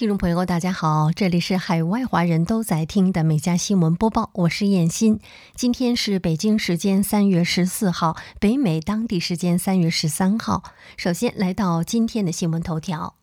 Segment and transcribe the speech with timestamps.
[0.00, 5.20] 听众朋友，大家好，这里是海外华人都在听的每家新闻播报，我是燕欣。
[5.54, 10.62] 今天是北京时间三月十四号，北美当地时间三月十三号。
[10.96, 13.19] 首先来到今天的新闻头条。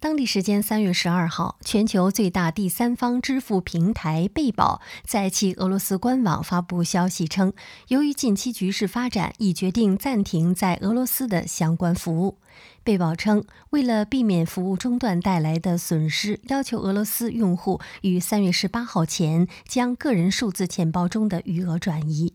[0.00, 7.52] 当地时间三月十二号，全球最大第三方支付平台贝宝在其俄罗斯官网发布消息称，
[7.88, 12.38] 由于近期局势发展，已决定暂停在俄罗斯的相关服务。
[12.82, 22.32] 贝宝称，为了避免服务中断带来的损失，要求俄罗斯用户于三月十八号前将个人数字钱包中的余额转移。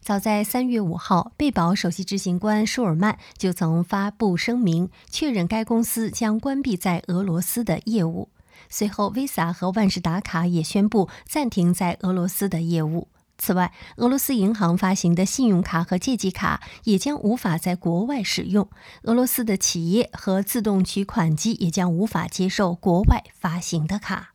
[0.00, 8.30] 早在三月五号，贝宝首席执行官舒尔曼就曾发布声明，确认该公司将关闭在俄罗斯的业务。
[8.70, 13.08] 随后，Visa 和万事达卡也宣布暂停在俄罗斯的业务。
[13.36, 18.68] 此外，俄罗斯银行发行的信用卡和借记卡也将无法在国外使用。
[19.02, 24.34] 俄罗斯的企业和自动取款机也将无法接受国外发行的卡。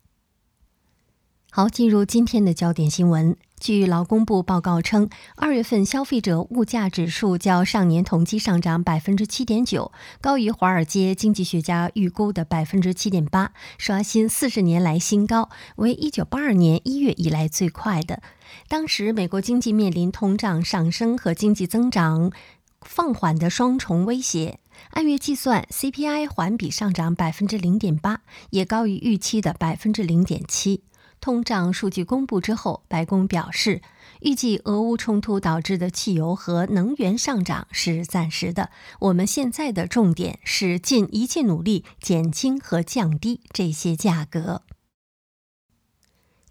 [1.51, 3.35] 好，进入今天的焦点新闻。
[3.63, 18.21] 据劳工部报告称，二月份消费者物价指数较上年同期上涨百分之七点九，高于华尔街经济学家预估的百分之七点八，刷新四十年来新高，为一九八二年一月以来最快的。
[18.67, 22.33] 当时，美国经济面临通胀上升和经济增长
[22.81, 24.59] 放缓的双重威胁。
[24.89, 30.81] 按月计算，CPI 环比上涨百分之零点八，也高于预期的百分之零点七。
[31.23, 33.81] 通胀数据公布之后，白宫表示，
[34.19, 38.71] 预计俄乌冲突导致的汽油和能源上涨是暂时的。
[38.99, 44.63] 我们现在的重点是尽一切努力减轻和降低这些价格。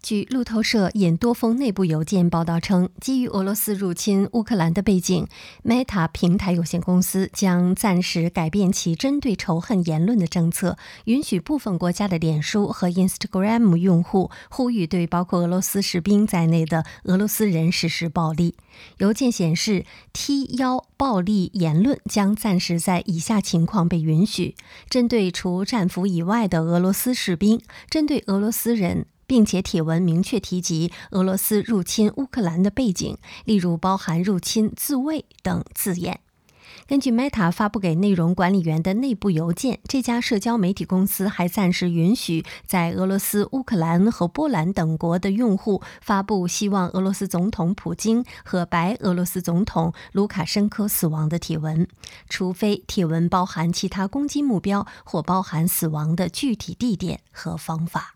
[0.03, 5.25] 据路透社引多封内部邮件报道称，基于俄罗斯入侵乌克兰的背景
[5.63, 18.55] ，Meta 平台有限公司将暂时改变其针对仇恨言论的政策，允许部分国家的脸书和 Instagram 用户呼吁对包括俄罗斯士兵在内的俄罗斯人实施暴力。
[18.97, 24.57] 邮件显示，T 幺暴力言论将暂时在以下情况被允许：
[24.89, 29.05] 针对除战俘以外的俄罗斯士兵，针对俄罗斯人。
[29.27, 36.19] 并且帖文明确提及俄罗斯入侵乌克兰的背景，例如包含入侵、自卫等字眼。
[36.85, 51.87] 根据 Meta 发布给内容管理员的内部邮件，这家社交媒体公司还暂时允许在俄罗斯、乌克兰和波兰等国的用户发布希望俄罗斯总统普京和白俄罗斯总统卢卡申科死亡的帖文，
[52.27, 58.15] 除非帖文包含其他攻击目标或包含死亡的具体地点和方法。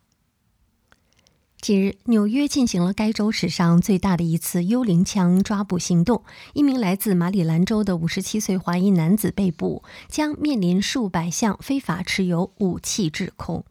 [1.60, 6.24] 近日，纽约进行了该州史上最大的一次幽灵枪抓捕行动。
[6.54, 13.66] 一名来自马里兰州的五十七岁华裔男子被捕，将面临数百项非法持有武器指控。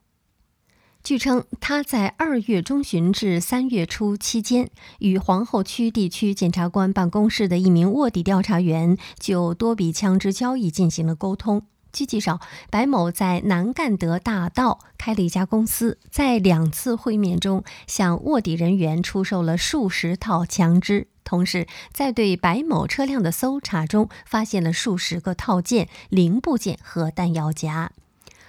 [1.05, 4.69] 据称，他在二月中旬至三月初期间，
[4.99, 11.63] 与皇后区地区检察官办公室的一名卧底调查员就多笔枪支交易进行了沟通。
[11.97, 27.93] 据介绍，白某在南干德大道开了一家公司，在两次会面中向卧底人员出售了数十套枪支，同时在对白某车辆的搜查中发现了数十个套件、零部件和弹药夹。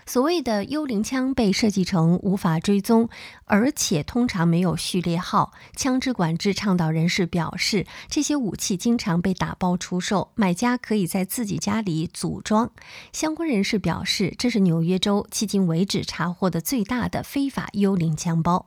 [0.07, 3.09] 所谓的幽灵枪被设计成无法追踪，
[3.44, 5.51] 而且通常没有序列号。
[5.75, 12.72] 枪支管制倡导人士表示，这些武器经常被打包出售，买家可以在自己家里组装。
[13.12, 18.66] 相关人士表示，这是纽约州迄今为止查获的最大的非法幽灵枪包。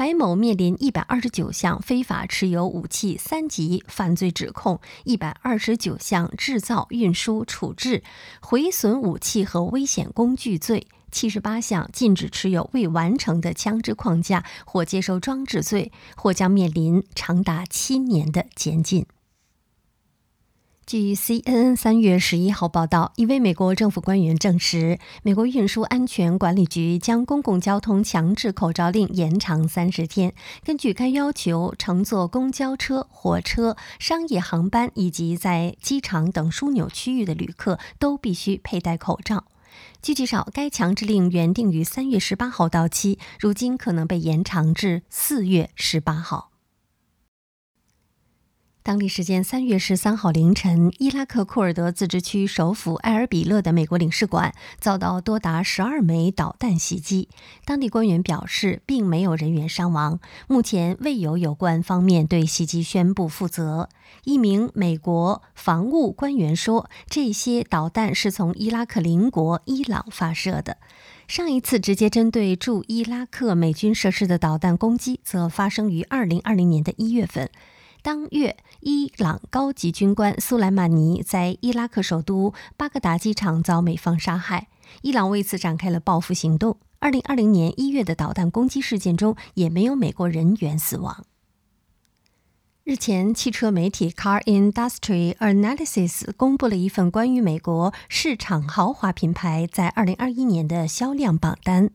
[0.00, 8.02] 白某面临一百二十九项非法持有武器三级犯罪指控，一百二十九项制造、运输、处置、
[8.40, 19.04] 毁损武器和危险工具罪，七十八项禁止持有未完成的枪支框架或接收装置罪，或将面临长达七年的监禁。
[20.90, 30.34] 据 CNN 三月十一号报道，一位美国政府官员证实，美国运输安全管理局将公共交通强制口罩令延长三十天。
[30.64, 39.44] 根据该要求，乘坐公交车、火车、商业航班以及在机场等枢纽区域的旅客都必须佩戴口罩。
[40.02, 46.49] 据介绍，该强制令原定于三月十八号到期，如今可能被延长至四月十八号。
[48.82, 57.28] 当地时间三月十三号凌晨，伊拉克库尔德自治区首府埃尔比勒的美国领事馆遭到多达十二枚导弹袭击。
[57.66, 60.18] 当地官员表示，并没有人员伤亡，
[60.48, 63.90] 目前未有有关方面对袭击宣布负责。
[64.24, 70.78] 一名美国防务官员说，这些导弹是从伊拉克邻国伊朗发射的。
[71.28, 77.50] 上一次直接针对驻伊拉克美军设施的导弹攻击，则发生于2020年的一月份。
[78.02, 84.68] 当月，伊朗高级军官苏莱曼尼在伊拉克首都巴格达机场遭美方杀害，
[85.02, 86.78] 伊朗为此展开了报复行动。
[87.00, 91.24] 2020年1月的导弹攻击事件中，也没有美国人员死亡。
[92.84, 101.90] 日前，汽车媒体 Car Industry Analysis 公布了一份关于美国市场豪华品牌在2021年的销量榜单。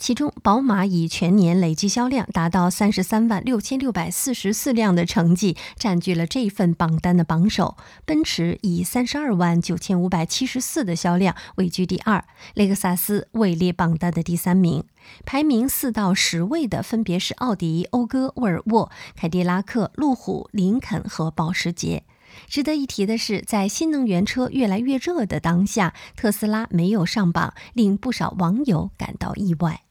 [0.00, 7.76] 其中，宝马以全年累计销量达到三十三万六千六百四十四辆的成绩，占据了这份榜单的榜首。
[8.06, 12.24] 奔驰以三十二万九千五百七十四的销量位居第二，
[12.54, 14.84] 雷克萨斯位列榜单的第三名。
[15.26, 22.04] 排名四到十位的分别是奥迪、讴歌、沃尔沃、凯迪拉克、路虎、林肯和保时捷。
[22.46, 29.82] 值得一提的是，在新能源车越来越热的当下，特斯拉没有上榜，令不少网友感到意外。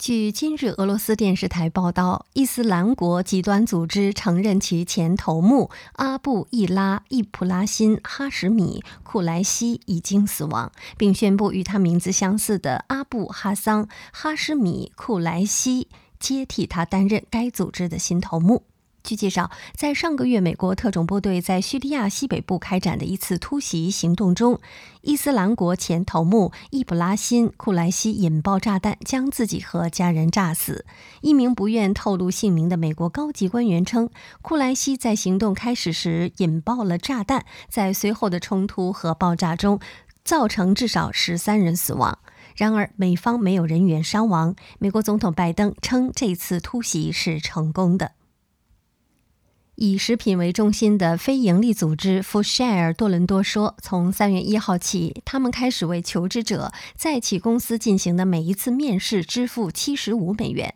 [0.00, 15.88] 据今日俄罗斯电视台报道，伊斯兰国极端组织承认其前头目阿布伊拉·伊普拉辛·哈什米·库莱西已经死亡，并宣布与他名字相似的阿布哈桑·哈什米·库莱西
[16.18, 18.62] 接替他担任该组织的新头目。
[19.02, 24.60] 据介绍，在上个月，美国特种部队在叙利亚西北部开展的一次突袭行动中，
[25.00, 30.84] 伊斯兰国前头目易卜拉欣·库莱西引爆炸弹，将自己和家人炸死。
[31.22, 34.10] 一名不愿透露姓名的美国高级官员称，
[34.42, 39.80] 库莱西在行动开始时引爆了炸弹，在随后的冲突和爆炸中，
[40.22, 42.18] 造成至少十三人死亡。
[42.54, 44.54] 然而，美方没有人员伤亡。
[44.78, 48.12] 美国总统拜登称，这次突袭是成功的。
[49.82, 60.74] 以食品为中心的非营利组织 Foodshare 多伦多说，从三月一号起，他们开始为求职者在其公司进行的每一次面试支付七十五美元。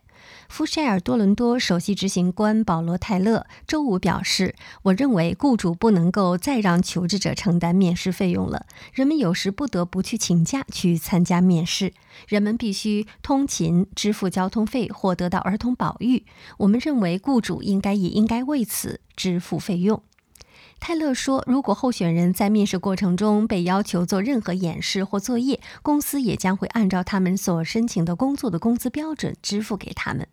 [0.55, 8.65] 福舍尔多伦多首席执行官保罗·泰勒周五表示：“我认为雇主不能够再让求职者承担面试费用了。
[8.93, 11.93] 人们有时不得不去请假去参加面试，
[12.29, 16.25] 人们必须通勤、支付交通费或得到儿童保育。
[16.59, 20.01] 我们认为雇主应该也应该为此支付费用。”
[20.79, 30.29] 泰勒说：“如果候选人在面试过程中被要求做任何演示或作业，公司也将会按照他们所申请的工作的工资标准支付给他们。”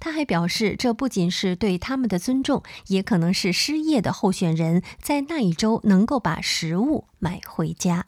[0.00, 8.06] 他还表示，这不仅是对他们的尊重，也可能是失业的候选人在那一周能够把食物买回家。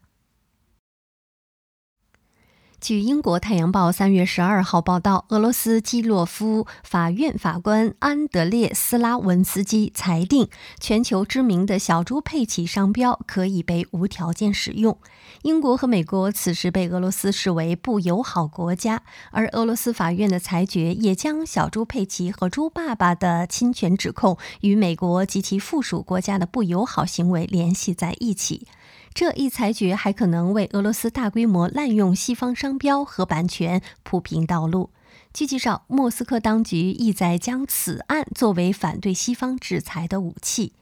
[2.82, 10.48] 据英国《太阳报》三月十二号报道，俄罗斯基洛夫法院法官安德烈斯拉文斯基裁定，
[10.80, 14.98] 全球知名的小猪佩奇商标可以被无条件使用。
[15.42, 28.66] 英国和美国此时被俄罗斯视为不友好国家，而俄罗斯法院的裁决也将小猪佩奇和猪爸爸的侵权指控与美国及其附属国家的不友好行为联系在一起。
[29.14, 34.90] 这一裁决还可能为俄罗斯大规模滥用西方商标和版权铺平道路。
[35.34, 40.72] 据介绍，莫斯科当局意在将此案作为反对西方制裁的武器。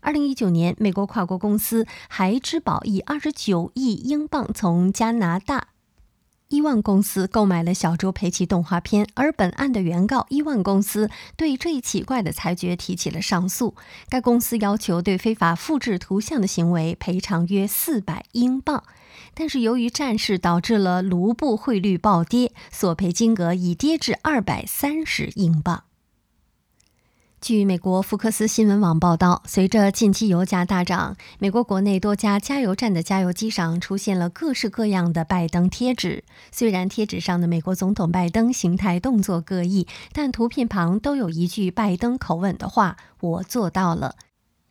[0.00, 5.68] 二零一九年，美国跨国公司孩之宝以二十九亿英镑从加拿大。
[6.52, 13.74] 伊万公司购买了小猪佩奇动画片，而本案的原告伊万公司对这一奇怪的裁决提起了上诉。
[14.10, 18.84] 该公司要求对非法复制图像的行为赔偿约四百英镑，
[19.32, 25.84] 但是由于战事导致了卢布汇率暴跌，索赔金额已跌至二百三十英镑。
[27.42, 36.22] 据美国福克斯新闻网报道，随着近期油价大涨，美国国内多家加油站的加油机上出现了各式各样的拜登贴纸。
[36.52, 44.14] 虽然贴纸上的美国总统拜登形态动作各异，但图片旁都有一句拜登口吻的话：“我做到了。”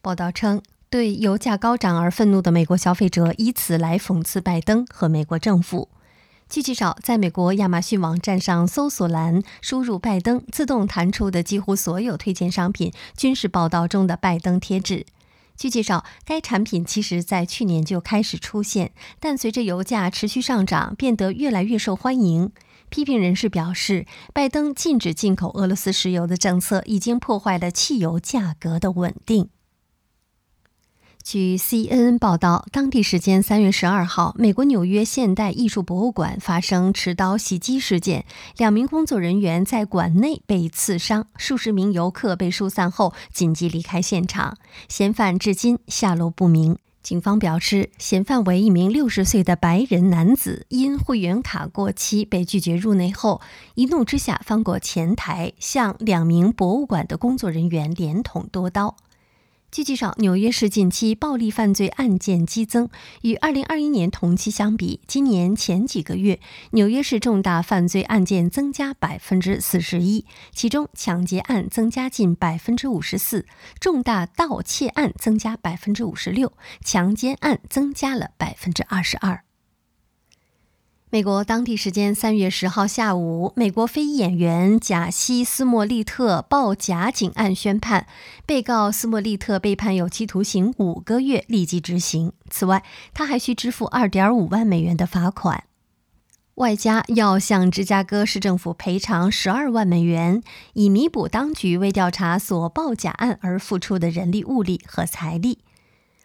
[0.01, 5.89] 报道称，对油价高涨而愤怒的美国消费者以此来讽刺拜登和美国政府。
[6.51, 15.05] 据介绍，在美国亚马逊网站上搜索栏输入“拜登”，自动弹出的几乎所有推荐商品均是报道中的拜登贴纸。
[15.55, 18.91] 据介绍，该产品其实在去年就开始出现，
[19.21, 22.51] 但随着油价持续上涨，变得越来越受欢迎。
[22.89, 29.47] 批评人士表示，拜登禁止进口俄罗斯石油的政策已经破坏了汽油价格的稳定。
[31.23, 38.25] 据 CNN 报道，当地时间三月十二号，美国纽约现代艺术博物馆发生持刀袭击事件，
[38.57, 46.77] 两名工作人员在馆内被刺伤，数十名游客被疏散后紧急离开现场，嫌犯至今下落不明。
[47.03, 53.41] 警方表示，嫌犯为一名六十岁的白人男子，因会员卡过期被拒绝入内后，
[53.75, 58.95] 一怒之下翻过前台，向两名博物馆的工作人员连捅多刀。
[59.71, 62.89] 据介绍，纽约市近期暴力犯罪案件激增，
[63.21, 73.45] 与二零二一年同期相比，今年前几个月纽约市重大犯罪案件增加百分之四十一，其中抢劫案增加近百分之五十四，
[73.79, 76.51] 重大盗窃案增加百分之五十六，
[76.83, 79.41] 强奸案增加了百分之二十二。
[81.13, 88.07] 美国当地时间三月十号下午，美国非裔演员贾西·斯莫利特报假警案宣判，
[88.45, 92.31] 被告斯莫利特被判有期徒刑五个月，立即执行。
[92.49, 92.81] 此外，
[93.13, 95.65] 他还需支付二点五万美元的罚款，
[96.55, 100.41] 外加要向芝加哥市政府赔偿十二万美元，
[100.75, 105.59] 以弥补当局为调查所报假案而付出的人力、物力和财力。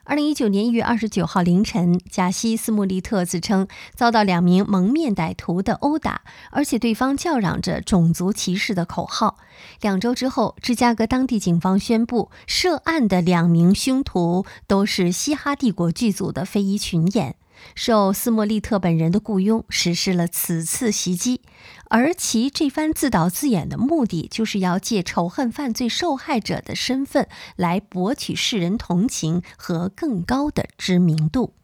[0.09, 6.23] 二零一九年一月二十九号凌晨，贾西斯·穆利特自称遭到两名蒙面歹徒的殴打，
[6.53, 9.39] 而且对方叫嚷着种族歧视的口号。
[9.81, 17.35] 两周之后，芝加哥当地警方宣布，涉案的两名凶徒都是嘻哈帝国剧组的非裔群演。
[17.75, 21.41] 受斯莫利特本人的雇佣，实施了此次袭击，
[21.89, 31.55] 而其这番自导自演的目的，就是要借仇恨犯罪受害者的身份来博取世人同情和更高的知名度。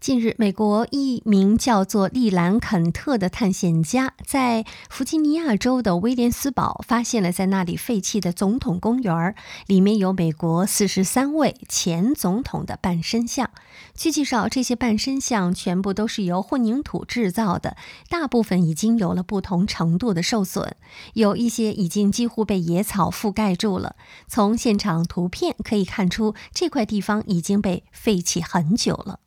[0.00, 9.34] 近日，美国一名叫做利兰·肯特的探险家在弗吉尼亚州的威廉斯堡发现了在那里废弃的总统公园，
[9.66, 13.50] 里面有美国四十三位前总统的半身像。
[13.94, 17.76] 据介绍，这些半身像全部都是由混凝土制造的，
[18.08, 20.76] 大部分已经有了不同程度的受损，
[21.14, 23.96] 有一些已经几乎被野草覆盖住了。
[24.28, 29.18] 从现场图片可以看出，这块地方已经被废弃很久了。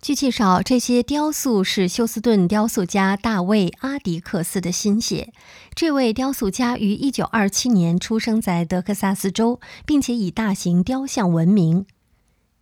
[0.00, 5.32] 据介绍，这些雕塑是休斯顿雕塑家大卫·阿迪克斯的心血。
[5.74, 11.84] 这位雕塑家于1927年出生在德克萨斯州，并且以大型雕像闻名。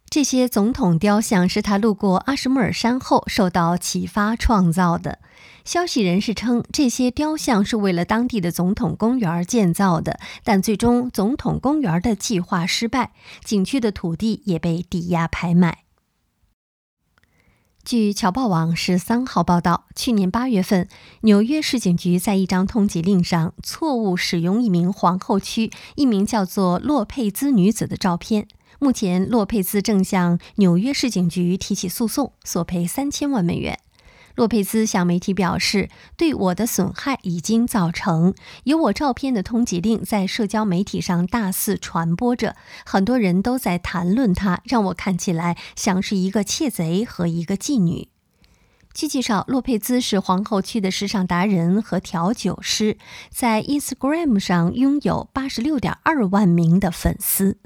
[0.09, 5.19] 这些总统雕像是他路过阿什莫尔山后受到启发创造的。
[5.63, 13.13] 消息人士称，这些雕像是为了当地的总统公园建造的，但最终总统公园的计划失败，
[13.45, 15.86] 景区的土地也被抵押拍卖。
[17.87, 20.89] 据侨报网十三号报道，去年八月份，
[21.21, 28.49] 纽约市警局在一张通缉令上错误使用一名皇后区一名叫做洛佩兹女子的照片。
[28.81, 33.79] 目前，洛佩兹正向纽约市警局提起诉讼，索赔三千万美元。
[34.37, 38.35] 洛佩兹向媒体表示：“对我的损害已经造成。
[38.65, 48.09] 有我照片的通缉令在社交媒体上大肆传播着，很多人都在谈论它，让我看起来像是一个窃贼和一个妓女。”
[48.93, 52.97] 据介绍，洛佩兹是皇后区的时尚达人和调酒师，
[53.31, 57.59] 在 Instagram 上拥有八十六点二万名的粉丝。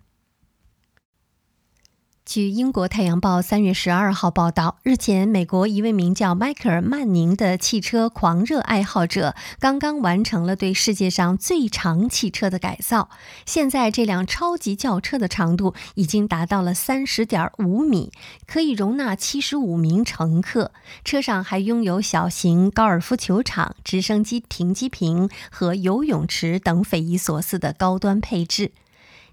[2.30, 13.10] 据英国《太阳报》三月十二号报道，日前，美国一位名叫迈克尔·曼宁的汽车狂热爱好者刚刚完成了对世界上最长汽车的改造。
[13.44, 18.12] 现在，这辆超级轿车的长度已经达到了三十点五米，
[18.46, 20.70] 可以容纳七十五名乘客。
[21.04, 28.70] 车上还拥有小型高尔夫球场、直升机停机坪和游泳池等匪夷所思的高端配置。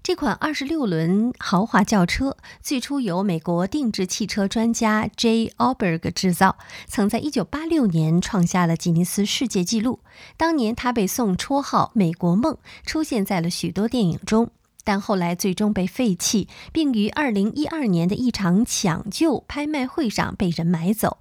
[0.02, 5.52] 这款二十六轮豪华轿车最初由美国定制汽车专家 J.
[5.58, 10.00] Alberg 制造，曾在一九八六年创下了吉尼斯世界纪录。
[10.38, 14.50] 当年他被送绰号“美国梦”，出现在了许多电影中，
[14.82, 21.18] 但后来最终被废弃，并于二零一二年的一场抢救拍卖会上被人买走。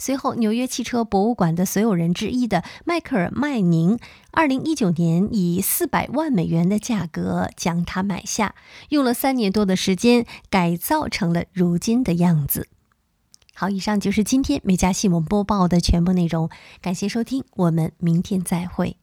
[0.00, 3.98] 随后，纽约汽车博物馆的所有人之一的迈克尔·麦宁，
[4.30, 8.54] 二零一九年以四百万美元的价格将它买下，
[8.88, 12.68] 用了三年多的时间改造成了如今的样子。
[13.52, 16.48] 好，以上就是今天美家新闻播报的全部内容，
[16.80, 18.96] 感谢收听，我们明天再会。